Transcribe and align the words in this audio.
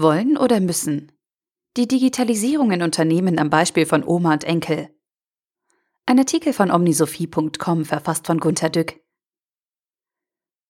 Wollen 0.00 0.36
oder 0.36 0.60
müssen? 0.60 1.10
Die 1.76 1.88
Digitalisierung 1.88 2.70
in 2.70 2.82
Unternehmen 2.82 3.38
am 3.40 3.50
Beispiel 3.50 3.84
von 3.84 4.04
Oma 4.04 4.34
und 4.34 4.44
Enkel. 4.44 4.90
Ein 6.06 6.20
Artikel 6.20 6.52
von 6.52 6.70
omnisophie.com 6.70 7.84
verfasst 7.84 8.26
von 8.28 8.38
Gunter 8.38 8.70
Dück. 8.70 9.00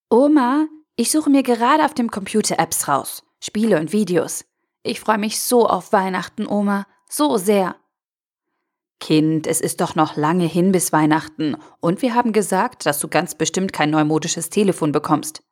Oma, 0.08 0.66
ich 0.96 1.10
suche 1.10 1.28
mir 1.28 1.42
gerade 1.42 1.84
auf 1.84 1.92
dem 1.92 2.10
Computer 2.10 2.58
Apps 2.58 2.88
raus, 2.88 3.22
Spiele 3.38 3.78
und 3.78 3.92
Videos. 3.92 4.46
Ich 4.82 4.98
freue 4.98 5.18
mich 5.18 5.40
so 5.40 5.66
auf 5.66 5.92
Weihnachten, 5.92 6.46
Oma, 6.46 6.86
so 7.06 7.36
sehr. 7.36 7.76
Kind, 8.98 9.46
es 9.46 9.60
ist 9.60 9.82
doch 9.82 9.94
noch 9.94 10.16
lange 10.16 10.46
hin 10.46 10.72
bis 10.72 10.90
Weihnachten 10.92 11.56
und 11.80 12.00
wir 12.00 12.14
haben 12.14 12.32
gesagt, 12.32 12.86
dass 12.86 12.98
du 12.98 13.08
ganz 13.08 13.34
bestimmt 13.34 13.74
kein 13.74 13.90
neumodisches 13.90 14.48
Telefon 14.48 14.90
bekommst. 14.90 15.42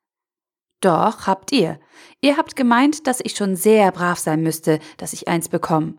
Doch, 0.80 1.27
habt 1.27 1.52
ihr. 1.52 1.80
Ihr 2.20 2.36
habt 2.36 2.57
gemeint, 2.57 3.07
dass 3.07 3.21
ich 3.21 3.36
schon 3.36 3.57
sehr 3.57 3.90
brav 3.93 4.18
sein 4.18 4.43
müsste, 4.43 4.79
dass 4.99 5.12
ich 5.12 5.29
eins 5.29 5.49
bekomme. 5.49 5.99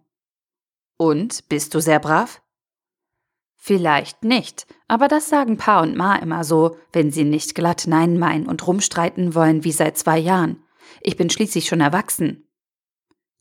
Und, 0.97 1.47
bist 1.49 1.73
du 1.73 1.79
sehr 1.79 1.99
brav? 1.99 2.41
Vielleicht 3.55 4.23
nicht, 4.23 4.67
aber 4.87 5.07
das 5.07 5.29
sagen 5.29 5.57
Pa 5.57 5.81
und 5.81 5.97
Ma 5.97 6.15
immer 6.15 6.43
so, 6.43 6.77
wenn 6.93 7.11
sie 7.11 7.23
nicht 7.23 7.55
glatt 7.55 7.85
Nein 7.87 8.17
meinen 8.17 8.47
und 8.47 8.65
rumstreiten 8.65 9.35
wollen 9.35 9.63
wie 9.63 9.71
seit 9.71 9.97
zwei 9.97 10.17
Jahren. 10.17 10.63
Ich 11.01 11.17
bin 11.17 11.29
schließlich 11.29 11.67
schon 11.67 11.81
erwachsen. 11.81 12.47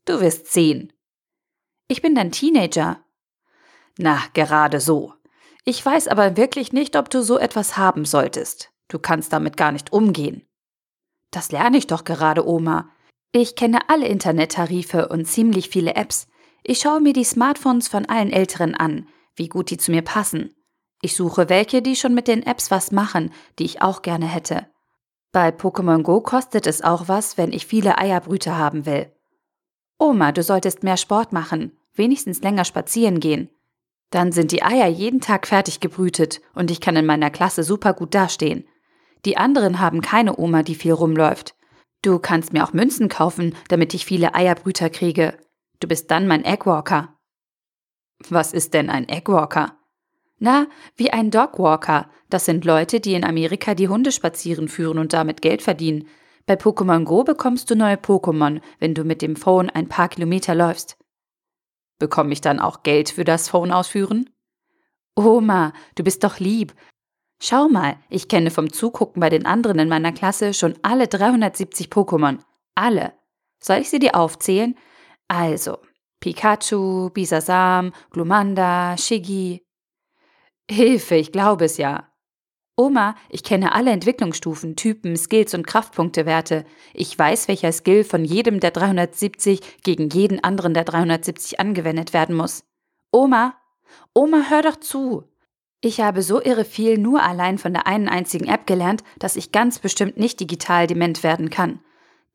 Du 0.05 0.19
wirst 0.19 0.47
zehn. 0.47 0.91
Ich 1.87 2.01
bin 2.01 2.15
dein 2.15 2.31
Teenager. 2.31 3.03
Na, 3.97 4.21
gerade 4.33 4.79
so. 4.79 5.13
Ich 5.63 5.85
weiß 5.85 6.07
aber 6.07 6.37
wirklich 6.37 6.73
nicht, 6.73 6.95
ob 6.95 7.09
du 7.09 7.21
so 7.21 7.37
etwas 7.37 7.77
haben 7.77 8.05
solltest. 8.05 8.71
Du 8.87 8.99
kannst 8.99 9.33
damit 9.33 9.57
gar 9.57 9.71
nicht 9.71 9.91
umgehen. 9.91 10.46
Das 11.37 11.51
lerne 11.51 11.77
ich 11.77 11.85
doch 11.85 12.03
gerade, 12.03 12.47
Oma. 12.47 12.89
Ich 13.31 13.55
kenne 13.55 13.89
alle 13.89 14.07
Internettarife 14.07 15.07
und 15.09 15.25
ziemlich 15.25 15.69
viele 15.69 15.93
Apps. 15.93 16.27
Ich 16.63 16.79
schaue 16.79 16.99
mir 16.99 17.13
die 17.13 17.23
Smartphones 17.23 17.87
von 17.87 18.07
allen 18.07 18.31
Älteren 18.31 18.73
an, 18.73 19.07
wie 19.35 19.47
gut 19.47 19.69
die 19.69 19.77
zu 19.77 19.91
mir 19.91 20.01
passen. 20.01 20.55
Ich 20.99 21.15
suche 21.15 21.47
welche, 21.47 21.83
die 21.83 21.95
schon 21.95 22.15
mit 22.15 22.27
den 22.27 22.41
Apps 22.41 22.71
was 22.71 22.91
machen, 22.91 23.31
die 23.59 23.65
ich 23.65 23.83
auch 23.83 24.01
gerne 24.01 24.25
hätte. 24.25 24.65
Bei 25.31 25.49
Pokémon 25.49 26.01
Go 26.01 26.21
kostet 26.21 26.65
es 26.65 26.81
auch 26.81 27.07
was, 27.07 27.37
wenn 27.37 27.53
ich 27.53 27.67
viele 27.67 27.99
Eierbrüter 27.99 28.57
haben 28.57 28.87
will. 28.87 29.11
Oma, 29.99 30.31
du 30.31 30.41
solltest 30.41 30.81
mehr 30.81 30.97
Sport 30.97 31.33
machen, 31.33 31.77
wenigstens 31.93 32.41
länger 32.41 32.65
spazieren 32.65 33.19
gehen. 33.19 33.51
Dann 34.09 34.31
sind 34.31 34.51
die 34.51 34.63
Eier 34.63 34.87
jeden 34.87 35.21
Tag 35.21 35.45
fertig 35.45 35.81
gebrütet 35.81 36.41
und 36.55 36.71
ich 36.71 36.81
kann 36.81 36.95
in 36.95 37.05
meiner 37.05 37.29
Klasse 37.29 37.61
super 37.61 37.93
gut 37.93 38.15
dastehen. 38.15 38.67
Die 39.27 39.35
anderen 39.35 39.81
haben 39.81 39.99
keine 39.99 40.39
Oma, 40.39 40.63
die 40.63 40.73
viel 40.73 40.93
rumläuft. 40.93 41.53
Du 42.01 42.17
kannst 42.17 42.53
mir 42.53 42.63
auch 42.63 42.71
Münzen 42.71 43.09
kaufen, 43.09 43.53
damit 43.67 43.93
ich 43.93 44.05
viele 44.05 44.33
Eierbrüter 44.33 44.89
kriege. 44.89 45.37
Du 45.81 45.87
bist 45.89 46.09
dann 46.11 46.27
mein 46.27 46.45
Eggwalker. 46.45 47.13
Was 48.29 48.53
ist 48.53 48.73
denn 48.73 48.89
ein 48.89 49.09
Eggwalker? 49.09 49.77
Na, 50.39 50.67
wie 50.95 51.11
ein 51.11 51.29
Dogwalker. 51.29 52.09
Das 52.29 52.45
sind 52.45 52.63
Leute, 52.63 53.01
die 53.01 53.15
in 53.15 53.25
Amerika 53.25 53.75
die 53.75 53.89
Hunde 53.89 54.13
spazieren 54.13 54.69
führen 54.69 54.97
und 54.97 55.11
damit 55.11 55.41
Geld 55.41 55.61
verdienen. 55.61 56.07
Bei 56.45 56.53
Pokémon 56.53 57.03
Go 57.03 57.25
bekommst 57.25 57.69
du 57.69 57.75
neue 57.75 57.97
Pokémon, 57.97 58.61
wenn 58.79 58.93
du 58.93 59.03
mit 59.03 59.21
dem 59.21 59.35
Phone 59.35 59.69
ein 59.69 59.89
paar 59.89 60.07
Kilometer 60.07 60.55
läufst. 60.55 60.97
Bekomme 61.99 62.31
ich 62.31 62.39
dann 62.39 62.61
auch 62.61 62.81
Geld 62.81 63.09
für 63.09 63.25
das 63.25 63.49
Phone 63.49 63.73
ausführen? 63.73 64.29
Oma, 65.15 65.73
du 65.95 66.05
bist 66.05 66.23
doch 66.23 66.39
lieb. 66.39 66.73
Schau 67.39 67.69
mal, 67.69 67.97
ich 68.09 68.27
kenne 68.27 68.49
vom 68.49 68.73
Zugucken 68.73 69.19
bei 69.19 69.29
den 69.29 69.45
anderen 69.45 69.79
in 69.79 69.89
meiner 69.89 70.11
Klasse 70.11 70.53
schon 70.53 70.75
alle 70.81 71.07
370 71.07 71.87
Pokémon. 71.87 72.39
Alle. 72.75 73.13
Soll 73.59 73.77
ich 73.77 73.89
sie 73.89 73.99
dir 73.99 74.15
aufzählen? 74.15 74.75
Also, 75.27 75.77
Pikachu, 76.19 77.09
Bisasam, 77.11 77.93
Glumanda, 78.11 78.97
Shiggy. 78.97 79.63
Hilfe, 80.69 81.15
ich 81.15 81.31
glaube 81.31 81.65
es 81.65 81.77
ja. 81.77 82.11
Oma, 82.75 83.15
ich 83.29 83.43
kenne 83.43 83.73
alle 83.73 83.91
Entwicklungsstufen, 83.91 84.75
Typen, 84.75 85.15
Skills 85.15 85.53
und 85.53 85.65
Kraftpunktewerte. 85.65 86.65
Ich 86.93 87.17
weiß, 87.17 87.47
welcher 87.47 87.71
Skill 87.71 88.03
von 88.03 88.23
jedem 88.23 88.59
der 88.59 88.71
370 88.71 89.81
gegen 89.83 90.09
jeden 90.09 90.43
anderen 90.43 90.73
der 90.73 90.83
370 90.83 91.59
angewendet 91.59 92.13
werden 92.13 92.35
muss. 92.35 92.63
Oma, 93.11 93.55
Oma, 94.13 94.49
hör 94.49 94.61
doch 94.61 94.75
zu. 94.75 95.23
Ich 95.81 96.01
habe 96.01 96.23
so 96.23 96.41
irre 96.41 96.65
viel 96.65 96.97
nur 96.97 97.21
allein 97.21 97.57
von 97.57 97.71
der 97.71 97.85
einen 97.85 98.09
einzigen 98.09 98.47
App 98.47 98.65
gelernt, 98.65 99.03
dass 99.19 99.35
ich 99.35 99.51
ganz 99.51 99.79
bestimmt 99.79 100.17
nicht 100.17 100.39
digital 100.39 100.87
dement 100.87 101.21
werden 101.21 101.49
kann. 101.49 101.79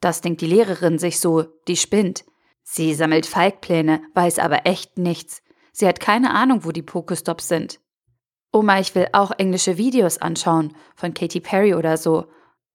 Das 0.00 0.20
denkt 0.20 0.40
die 0.40 0.46
Lehrerin 0.46 0.98
sich 0.98 1.18
so, 1.18 1.44
die 1.66 1.76
spinnt. 1.76 2.24
Sie 2.62 2.94
sammelt 2.94 3.26
Falkpläne, 3.26 4.02
weiß 4.14 4.38
aber 4.38 4.66
echt 4.66 4.96
nichts. 4.96 5.42
Sie 5.72 5.86
hat 5.86 6.00
keine 6.00 6.34
Ahnung, 6.34 6.64
wo 6.64 6.70
die 6.70 6.82
Pokestops 6.82 7.48
sind. 7.48 7.80
Oma, 8.52 8.78
ich 8.78 8.94
will 8.94 9.08
auch 9.12 9.32
englische 9.32 9.78
Videos 9.78 10.18
anschauen, 10.18 10.76
von 10.94 11.14
Katy 11.14 11.40
Perry 11.40 11.74
oder 11.74 11.96
so. 11.96 12.26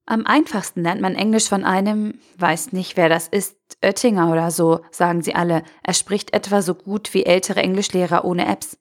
Am 0.06 0.26
einfachsten 0.26 0.82
lernt 0.82 1.02
man 1.02 1.16
Englisch 1.16 1.48
von 1.48 1.64
einem, 1.64 2.20
weiß 2.38 2.72
nicht, 2.72 2.98
wer 2.98 3.10
das 3.10 3.28
ist, 3.28 3.58
Oettinger 3.84 4.32
oder 4.32 4.52
so, 4.52 4.80
sagen 4.90 5.22
sie 5.22 5.36
alle. 5.36 5.64
Er 5.84 5.94
spricht 5.94 6.34
etwa 6.34 6.62
so 6.62 6.74
gut 6.74 7.14
wie 7.14 7.26
ältere 7.26 7.62
Englischlehrer 7.62 8.26
ohne 8.26 8.48
Apps. 8.48 8.78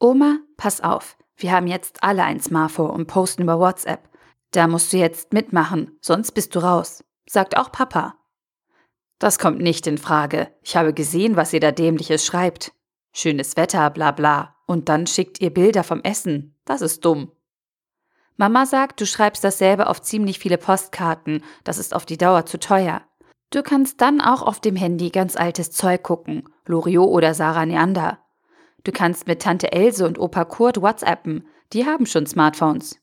Oma, 0.00 0.38
pass 0.56 0.80
auf. 0.80 1.16
Wir 1.36 1.52
haben 1.52 1.66
jetzt 1.66 2.02
alle 2.02 2.24
ein 2.24 2.40
Smartphone 2.40 2.90
und 2.90 3.06
posten 3.06 3.42
über 3.42 3.58
WhatsApp. 3.58 4.08
Da 4.50 4.66
musst 4.66 4.92
du 4.92 4.96
jetzt 4.96 5.32
mitmachen, 5.32 5.98
sonst 6.00 6.32
bist 6.32 6.54
du 6.54 6.60
raus. 6.60 7.04
Sagt 7.28 7.56
auch 7.56 7.70
Papa. 7.72 8.14
Das 9.18 9.38
kommt 9.38 9.60
nicht 9.60 9.86
in 9.86 9.98
Frage. 9.98 10.48
Ich 10.62 10.76
habe 10.76 10.94
gesehen, 10.94 11.36
was 11.36 11.52
ihr 11.52 11.60
da 11.60 11.72
dämliches 11.72 12.24
schreibt. 12.24 12.72
Schönes 13.12 13.56
Wetter, 13.56 13.90
bla 13.90 14.12
bla. 14.12 14.56
Und 14.66 14.88
dann 14.88 15.06
schickt 15.06 15.40
ihr 15.40 15.52
Bilder 15.52 15.82
vom 15.82 16.02
Essen. 16.02 16.54
Das 16.64 16.80
ist 16.82 17.04
dumm. 17.04 17.32
Mama 18.36 18.66
sagt, 18.66 19.00
du 19.00 19.06
schreibst 19.06 19.42
dasselbe 19.42 19.88
auf 19.88 20.00
ziemlich 20.00 20.38
viele 20.38 20.58
Postkarten. 20.58 21.42
Das 21.64 21.78
ist 21.78 21.94
auf 21.94 22.06
die 22.06 22.18
Dauer 22.18 22.46
zu 22.46 22.60
teuer. 22.60 23.02
Du 23.50 23.62
kannst 23.62 24.00
dann 24.00 24.20
auch 24.20 24.42
auf 24.42 24.60
dem 24.60 24.76
Handy 24.76 25.10
ganz 25.10 25.34
altes 25.34 25.72
Zeug 25.72 26.04
gucken. 26.04 26.48
Loriot 26.66 27.08
oder 27.08 27.34
Sarah 27.34 27.66
Neander. 27.66 28.18
Du 28.84 28.92
kannst 28.92 29.26
mit 29.26 29.42
Tante 29.42 29.72
Else 29.72 30.06
und 30.06 30.18
Opa 30.18 30.44
Kurt 30.44 30.80
WhatsAppen, 30.80 31.46
die 31.72 31.84
haben 31.84 32.06
schon 32.06 32.26
Smartphones. 32.26 33.00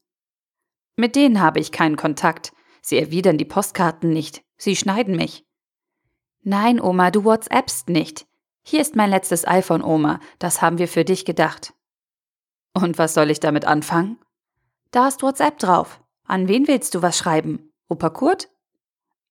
Mit 0.95 1.15
denen 1.15 1.41
habe 1.41 1.59
ich 1.59 1.71
keinen 1.71 1.97
Kontakt. 1.97 2.53
Sie 2.81 2.97
erwidern 2.97 3.37
die 3.37 3.45
Postkarten 3.45 4.09
nicht. 4.11 4.43
Sie 4.57 4.75
schneiden 4.75 5.15
mich. 5.15 5.45
Nein, 6.41 6.79
Oma, 6.79 7.11
du 7.11 7.23
WhatsAppst 7.23 7.89
nicht. 7.89 8.27
Hier 8.63 8.81
ist 8.81 8.95
mein 8.95 9.09
letztes 9.09 9.47
iPhone, 9.47 9.83
Oma. 9.83 10.19
Das 10.39 10.61
haben 10.61 10.77
wir 10.77 10.87
für 10.87 11.03
dich 11.03 11.25
gedacht. 11.25 11.73
Und 12.73 12.97
was 12.97 13.13
soll 13.13 13.29
ich 13.29 13.39
damit 13.39 13.65
anfangen? 13.65 14.19
Da 14.91 15.07
ist 15.07 15.21
WhatsApp 15.21 15.59
drauf. 15.59 16.01
An 16.23 16.47
wen 16.47 16.67
willst 16.67 16.95
du 16.95 17.01
was 17.01 17.17
schreiben? 17.17 17.71
Opa 17.89 18.09
Kurt? 18.09 18.49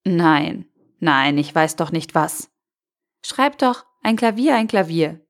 Nein, 0.04 0.66
nein, 1.00 1.38
ich 1.38 1.54
weiß 1.54 1.76
doch 1.76 1.90
nicht 1.90 2.14
was. 2.14 2.50
Schreib 3.24 3.58
doch 3.58 3.84
ein 4.02 4.16
Klavier, 4.16 4.54
ein 4.54 4.68
Klavier. 4.68 5.23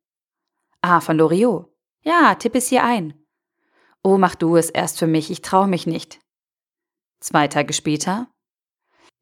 Ah, 0.87 1.01
von 1.01 1.17
Loriot. 1.17 1.73
Ja, 2.03 2.35
tipp 2.35 2.55
es 2.55 2.69
hier 2.69 2.85
ein. 2.85 3.15
Oh, 4.03 4.19
mach 4.19 4.35
du 4.35 4.57
es 4.57 4.69
erst 4.69 4.99
für 4.99 5.07
mich, 5.07 5.31
ich 5.31 5.41
traue 5.41 5.67
mich 5.67 5.87
nicht. 5.87 6.21
Zwei 7.21 7.49
Tage 7.49 7.73
später. 7.73 8.29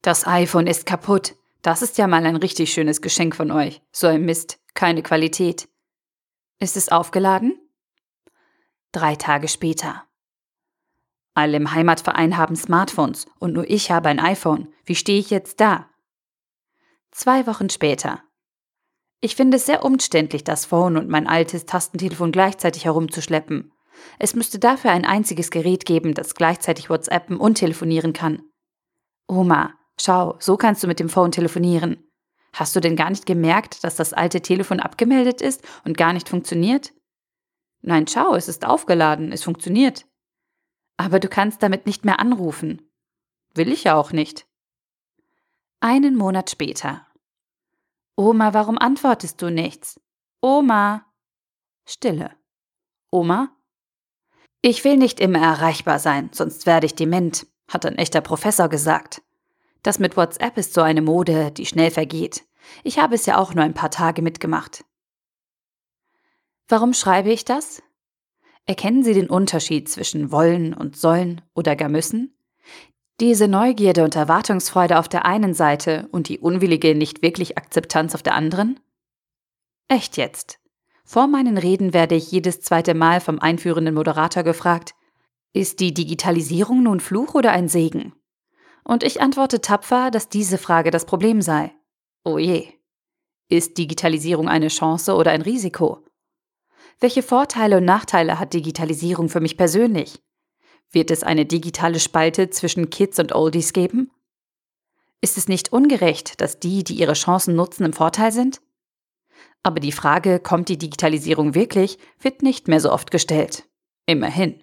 Das 0.01 0.27
iPhone 0.27 0.67
ist 0.67 0.87
kaputt. 0.87 1.37
Das 1.63 1.81
ist 1.81 1.99
ja 1.99 2.09
mal 2.09 2.27
ein 2.27 2.35
richtig 2.35 2.73
schönes 2.73 3.01
Geschenk 3.01 3.37
von 3.37 3.53
euch. 3.53 3.81
So 3.93 4.09
ein 4.09 4.25
Mist, 4.25 4.59
keine 4.75 5.05
Qualität. 5.05 5.69
Ist 6.59 6.77
es 6.77 6.89
aufgeladen? 6.89 7.57
Drei 8.91 9.15
Tage 9.15 9.47
später. 9.47 10.05
Alle 11.35 11.59
im 11.59 11.73
Heimatverein 11.73 12.39
haben 12.39 12.57
Smartphones 12.57 13.27
und 13.39 13.53
nur 13.53 13.71
ich 13.71 13.93
habe 13.93 14.09
ein 14.09 14.19
iPhone. 14.19 14.75
Wie 14.85 14.97
stehe 14.97 15.21
ich 15.21 15.31
jetzt 15.31 15.61
da? 15.61 15.89
Zwei 17.13 17.47
Wochen 17.47 17.71
später. 17.71 18.21
Ich 19.25 19.37
finde 19.37 19.57
es 19.57 19.67
sehr 19.67 19.85
umständlich, 19.85 20.43
das 20.43 20.67
Phone 20.67 20.97
und 20.97 21.09
mein 21.09 21.29
altes 21.29 21.65
Tastentelefon 21.65 22.33
gleichzeitig 22.33 22.87
herumzuschleppen. 22.87 23.73
Es 24.19 24.35
müsste 24.35 24.59
dafür 24.59 24.91
ein 24.91 25.05
einziges 25.05 25.53
Gerät 25.53 25.87
geben, 25.87 26.13
das 26.13 26.35
gleichzeitig 26.35 26.91
WhatsAppen 26.91 27.37
und 27.37 27.55
telefonieren 27.55 28.13
kann. 28.13 28.43
Oma, 29.29 29.75
schau, 29.97 30.35
so 30.41 30.57
kannst 30.57 30.83
du 30.83 30.89
mit 30.89 30.99
dem 30.99 31.09
Phone 31.09 31.31
telefonieren. 31.31 32.05
Hast 32.53 32.75
du 32.75 32.81
denn 32.81 32.97
gar 32.97 33.11
nicht 33.11 33.25
gemerkt, 33.25 33.85
dass 33.85 33.95
das 33.95 34.13
alte 34.13 34.41
Telefon 34.41 34.81
abgemeldet 34.81 35.41
ist 35.41 35.63
und 35.85 35.97
gar 35.97 36.13
nicht 36.13 36.29
funktioniert? 36.29 36.93
Nein, 37.81 38.09
schau, 38.09 38.35
es 38.35 38.49
ist 38.49 38.67
aufgeladen, 38.67 39.31
es 39.31 39.45
funktioniert. 39.45 40.05
Aber 40.97 41.21
du 41.21 41.29
kannst 41.29 41.63
damit 41.63 41.87
nicht 41.87 42.05
mehr 42.05 42.19
anrufen. 42.19 42.91
Will 43.55 43.71
ich 43.71 43.85
ja 43.85 43.95
auch 43.95 44.11
nicht. 44.11 44.47
Einen 45.79 46.17
Monat 46.17 46.51
später. 46.51 47.07
Oma, 48.17 48.53
warum 48.53 48.79
antwortest 48.79 49.41
du 49.41 49.51
nichts? 49.51 50.01
Oma. 50.41 51.07
Stille. 51.87 52.31
Oma? 53.11 53.57
Ich 54.61 54.85
will 54.85 54.97
nicht 54.97 55.19
immer 55.19 55.41
erreichbar 55.41 55.99
sein, 55.99 56.31
sonst 56.33 56.67
werde 56.67 56.87
ich 56.87 56.95
dement, 56.95 57.47
hat 57.69 57.85
ein 57.85 57.97
echter 57.97 58.21
Professor 58.21 58.69
gesagt. 58.69 59.23
Das 59.83 59.99
mit 59.99 60.17
WhatsApp 60.17 60.57
ist 60.59 60.75
so 60.75 60.83
eine 60.83 61.03
Mode, 61.03 61.51
die 61.51 61.67
schnell 61.67 61.91
vergeht. 61.91 62.45
Ich 62.85 62.99
habe 62.99 63.15
es 63.15 63.27
ja 63.27 63.39
auch 63.39 63.55
nur 63.55 63.65
ein 63.65 63.75
paar 63.75 63.91
Tage 63.91 64.23
mitgemacht. 64.23 64.85
Warum 66.69 66.95
schreibe 66.95 67.33
ich 67.33 67.45
das? 67.45 67.83
Erkennen 68.67 69.03
Sie 69.03 69.15
den 69.15 69.29
Unterschied 69.29 69.89
zwischen 69.89 70.31
wollen 70.31 70.73
und 70.75 70.97
sollen 70.97 71.41
oder 71.55 71.75
gar 71.75 71.89
müssen? 71.89 72.37
Diese 73.23 73.47
Neugierde 73.47 74.03
und 74.03 74.17
Erwartungsfreude 74.17 74.99
auf 74.99 75.09
der 75.09 75.25
einen 75.25 75.55
Seite 75.55 76.09
und 76.11 76.29
die 76.29 76.41
unwillige, 76.41 76.97
nicht 76.97 77.23
wirklich 77.23 77.57
Akzeptanz 77.57 78.17
auf 78.17 78.25
der 78.25 78.35
anderen? 78.35 78.81
Echt 79.87 80.17
jetzt. 80.17 80.59
Vor 81.05 81.29
meinen 81.29 81.57
Reden 81.57 81.95
werde 81.95 82.17
ich 82.17 82.33
jedes 82.33 82.63
zweite 82.63 82.95
Mal 82.95 83.21
vom 83.21 83.39
einführenden 83.39 83.95
Moderator 83.95 84.43
gefragt, 84.43 84.97
ist 85.53 85.79
die 85.79 85.95
Digitalisierung 85.95 86.83
nun 86.83 86.99
Fluch 86.99 87.35
oder 87.35 87.53
ein 87.53 87.69
Segen? 87.69 88.13
Und 88.83 89.05
ich 89.05 89.21
antworte 89.21 89.61
tapfer, 89.61 90.11
dass 90.11 90.29
diese 90.29 90.59
Frage 90.59 90.91
das 90.91 91.07
Problem 91.07 91.43
sei. 91.43 91.73
Oh 92.25 92.39
je. 92.39 92.67
Ist 93.49 93.79
Digitalisierung 93.79 94.49
eine 94.49 94.67
Chance 94.67 95.15
oder 95.15 95.31
ein 95.31 95.43
Risiko? 95.43 96.05
Welche 96.99 97.23
Vorteile 97.23 97.77
und 97.77 97.85
Nachteile 97.85 98.41
hat 98.41 98.53
Digitalisierung 98.53 99.29
für 99.29 99.41
mich 99.41 99.57
persönlich? 99.57 100.21
Wird 100.93 101.11
es 101.11 101.23
eine 101.23 101.47
digitale 101.47 101.99
Spalte 101.99 102.51
zwischen 102.51 102.91
Kids 102.91 103.19
und 103.19 103.35
Oldies 103.35 103.73
geben? 103.73 104.11
Ist 105.23 105.39
es 105.39 105.49
nicht 105.49 105.73
ungerecht, 105.73 106.41
dass 106.41 106.61
die, 106.61 106.85
die 106.85 106.95
ihre 106.95 107.15
Chancen 107.15 107.55
nutzen, 107.55 107.85
im 107.85 107.93
Vorteil 107.93 108.31
sind? 108.31 108.61
Aber 109.63 109.81
die 109.81 109.93
Frage, 109.93 110.41
kommt 110.41 110.69
die 110.69 110.79
Digitalisierung 110.79 111.55
wirklich, 111.55 111.99
wird 112.21 112.43
nicht 112.43 112.69
mehr 112.69 112.81
so 112.81 112.93
oft 112.93 113.11
gestellt. 113.11 113.69
Immerhin. 114.07 114.63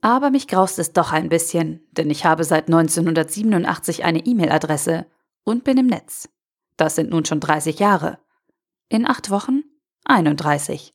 Aber 0.00 0.30
mich 0.30 0.48
graust 0.48 0.78
es 0.78 0.92
doch 0.92 1.12
ein 1.12 1.28
bisschen, 1.28 1.86
denn 1.92 2.10
ich 2.10 2.24
habe 2.24 2.44
seit 2.44 2.68
1987 2.68 4.04
eine 4.04 4.24
E-Mail-Adresse 4.24 5.06
und 5.44 5.64
bin 5.64 5.78
im 5.78 5.86
Netz. 5.86 6.28
Das 6.76 6.94
sind 6.94 7.10
nun 7.10 7.24
schon 7.24 7.40
30 7.40 7.78
Jahre. 7.78 8.18
In 8.88 9.06
acht 9.06 9.30
Wochen 9.30 9.62
31. 10.04 10.94